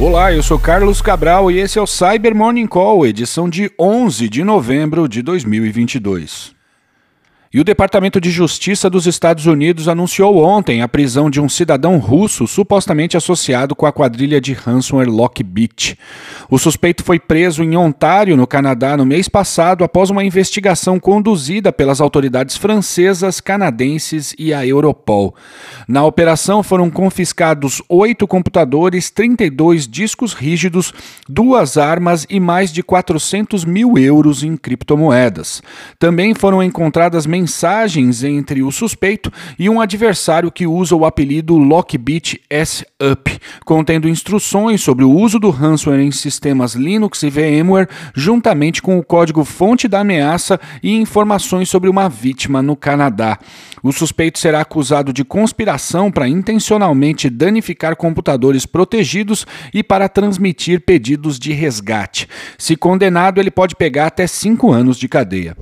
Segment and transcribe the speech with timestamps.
[0.00, 4.28] Olá, eu sou Carlos Cabral e esse é o Cyber Morning Call, edição de 11
[4.28, 6.57] de novembro de 2022.
[7.52, 11.96] E o Departamento de Justiça dos Estados Unidos anunciou ontem a prisão de um cidadão
[11.96, 15.98] russo supostamente associado com a quadrilha de ransomware Lockbit.
[16.50, 21.72] O suspeito foi preso em Ontário, no Canadá, no mês passado, após uma investigação conduzida
[21.72, 25.34] pelas autoridades francesas, canadenses e a Europol.
[25.88, 30.92] Na operação foram confiscados oito computadores, 32 discos rígidos,
[31.26, 35.62] duas armas e mais de 400 mil euros em criptomoedas.
[35.98, 42.40] Também foram encontradas mensagens entre o suspeito e um adversário que usa o apelido Lockbit
[42.50, 48.98] S-Up, contendo instruções sobre o uso do ransomware em sistemas Linux e VMware, juntamente com
[48.98, 53.38] o código-fonte da ameaça e informações sobre uma vítima no Canadá.
[53.82, 61.38] O suspeito será acusado de conspiração para intencionalmente danificar computadores protegidos e para transmitir pedidos
[61.38, 62.28] de resgate.
[62.58, 65.56] Se condenado, ele pode pegar até cinco anos de cadeia.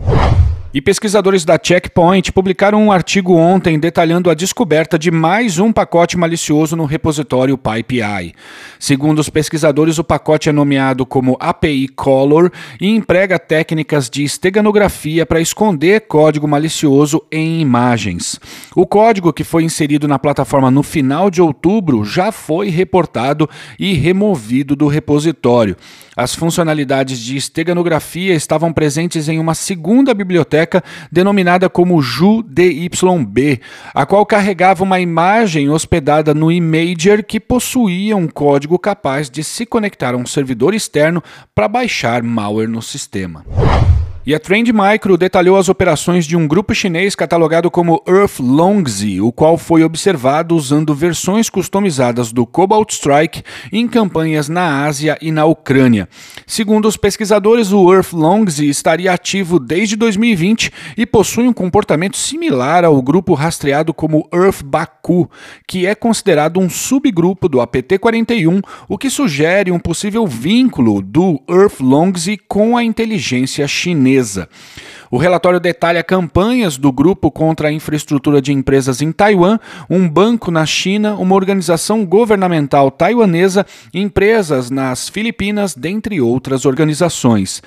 [0.76, 6.18] E pesquisadores da Checkpoint publicaram um artigo ontem detalhando a descoberta de mais um pacote
[6.18, 8.34] malicioso no repositório PyPI.
[8.78, 15.24] Segundo os pesquisadores, o pacote é nomeado como API Color e emprega técnicas de esteganografia
[15.24, 18.38] para esconder código malicioso em imagens.
[18.74, 23.94] O código que foi inserido na plataforma no final de outubro já foi reportado e
[23.94, 25.74] removido do repositório.
[26.14, 30.65] As funcionalidades de esteganografia estavam presentes em uma segunda biblioteca
[31.10, 33.60] denominada como JuDYB,
[33.94, 39.64] a qual carregava uma imagem hospedada no Imager que possuía um código capaz de se
[39.64, 41.22] conectar a um servidor externo
[41.54, 43.44] para baixar malware no sistema.
[44.28, 49.20] E a Trend Micro detalhou as operações de um grupo chinês catalogado como Earth Longzi,
[49.20, 55.30] o qual foi observado usando versões customizadas do Cobalt Strike em campanhas na Ásia e
[55.30, 56.08] na Ucrânia.
[56.44, 62.84] Segundo os pesquisadores, o Earth Longzi estaria ativo desde 2020 e possui um comportamento similar
[62.84, 65.30] ao grupo rastreado como Earth Baku,
[65.68, 71.78] que é considerado um subgrupo do APT-41, o que sugere um possível vínculo do Earth
[71.78, 74.15] Longzi com a inteligência chinesa.
[75.10, 80.50] O relatório detalha campanhas do grupo contra a infraestrutura de empresas em Taiwan, um banco
[80.50, 87.62] na China, uma organização governamental taiwanesa, empresas nas Filipinas, dentre outras organizações.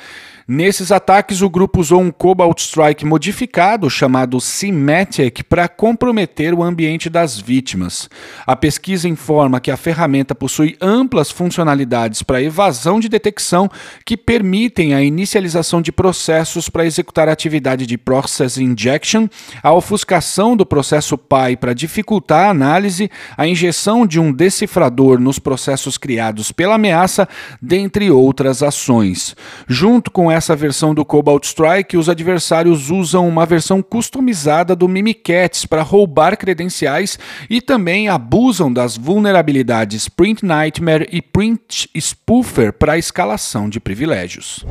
[0.51, 7.07] Nesses ataques, o grupo usou um Cobalt Strike modificado chamado Symmetric para comprometer o ambiente
[7.07, 8.09] das vítimas.
[8.47, 13.69] A pesquisa informa que a ferramenta possui amplas funcionalidades para evasão de detecção
[14.03, 19.27] que permitem a inicialização de processos para executar a atividade de Process Injection,
[19.61, 25.37] a ofuscação do processo PI para dificultar a análise, a injeção de um decifrador nos
[25.37, 27.29] processos criados pela ameaça,
[27.61, 29.35] dentre outras ações.
[29.67, 35.65] Junto com essa versão do Cobalt Strike, os adversários usam uma versão customizada do Mimikatz
[35.65, 37.19] para roubar credenciais
[37.49, 44.65] e também abusam das vulnerabilidades Print Nightmare e Print Spoofer para escalação de privilégios.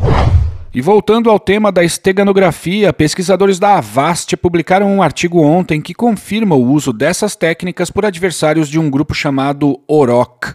[0.74, 6.54] E voltando ao tema da esteganografia, pesquisadores da Avast publicaram um artigo ontem que confirma
[6.54, 10.54] o uso dessas técnicas por adversários de um grupo chamado OROC.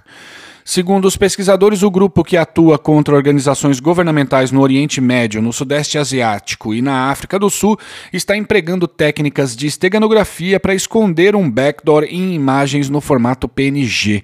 [0.66, 5.98] Segundo os pesquisadores, o grupo que atua contra organizações governamentais no Oriente Médio, no Sudeste
[5.98, 7.78] Asiático e na África do Sul
[8.14, 14.24] está empregando técnicas de esteganografia para esconder um backdoor em imagens no formato PNG.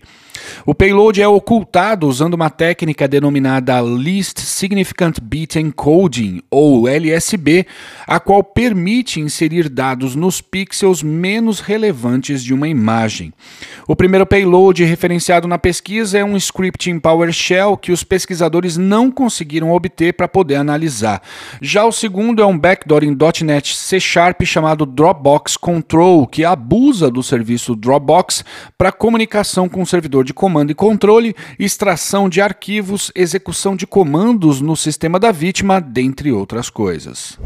[0.65, 7.65] O payload é ocultado usando uma técnica denominada Least Significant Bit Encoding, ou LSB,
[8.07, 13.33] a qual permite inserir dados nos pixels menos relevantes de uma imagem.
[13.87, 19.09] O primeiro payload referenciado na pesquisa é um script em PowerShell que os pesquisadores não
[19.09, 21.21] conseguiram obter para poder analisar.
[21.61, 27.09] Já o segundo é um backdoor em .NET C Sharp chamado Dropbox Control, que abusa
[27.09, 28.43] do serviço Dropbox
[28.77, 34.61] para comunicação com o servidor de comando e controle, extração de arquivos, execução de comandos
[34.61, 37.37] no sistema da vítima, dentre outras coisas.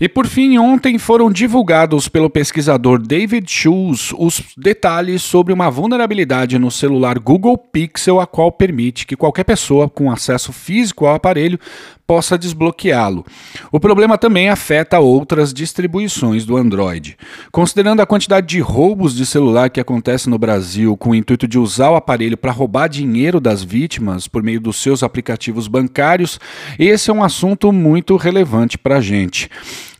[0.00, 6.56] E por fim, ontem foram divulgados pelo pesquisador David Schultz os detalhes sobre uma vulnerabilidade
[6.56, 11.58] no celular Google Pixel, a qual permite que qualquer pessoa com acesso físico ao aparelho
[12.06, 13.26] possa desbloqueá-lo.
[13.70, 17.18] O problema também afeta outras distribuições do Android.
[17.52, 21.58] Considerando a quantidade de roubos de celular que acontece no Brasil com o intuito de
[21.58, 26.40] usar o aparelho para roubar dinheiro das vítimas por meio dos seus aplicativos bancários,
[26.78, 29.50] esse é um assunto muito relevante para a gente.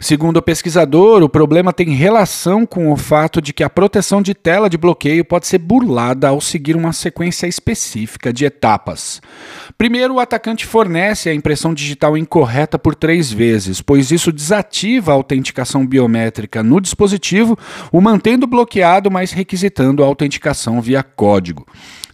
[0.00, 4.32] Segundo o pesquisador, o problema tem relação com o fato de que a proteção de
[4.32, 9.20] tela de bloqueio pode ser burlada ao seguir uma sequência específica de etapas.
[9.76, 15.16] Primeiro, o atacante fornece a impressão digital incorreta por três vezes, pois isso desativa a
[15.16, 17.58] autenticação biométrica no dispositivo,
[17.90, 21.66] o mantendo bloqueado, mas requisitando a autenticação via código.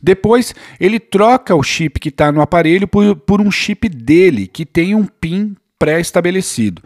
[0.02, 4.64] Depois, ele troca o chip que está no aparelho por, por um chip dele, que
[4.64, 5.54] tem um PIN
[5.84, 6.80] pré-estabelecido.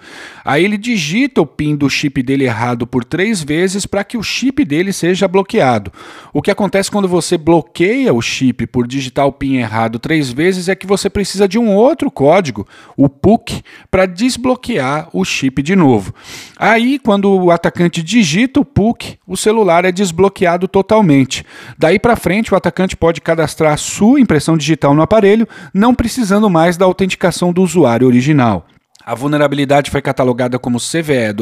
[0.44, 4.24] Aí ele digita o PIN do chip dele errado por três vezes para que o
[4.24, 5.92] chip dele seja bloqueado.
[6.32, 10.68] O que acontece quando você bloqueia o chip por digitar o PIN errado três vezes
[10.68, 12.66] é que você precisa de um outro código,
[12.96, 16.12] o PUC, para desbloquear o chip de novo.
[16.58, 21.44] Aí, quando o atacante digita o PUC, o celular é desbloqueado totalmente.
[21.78, 26.50] Daí para frente, o atacante pode cadastrar a sua impressão digital no aparelho, não precisando
[26.50, 28.66] mais da autenticação do usuário original.
[29.08, 31.32] A vulnerabilidade foi catalogada como CVE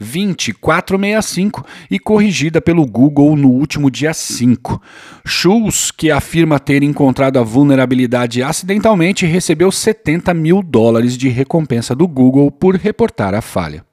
[0.00, 4.80] 2022-20465 e corrigida pelo Google no último dia 5.
[5.26, 12.06] Schultz, que afirma ter encontrado a vulnerabilidade acidentalmente, recebeu 70 mil dólares de recompensa do
[12.06, 13.84] Google por reportar a falha.